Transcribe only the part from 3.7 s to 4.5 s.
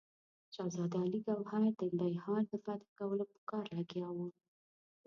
لګیا وو.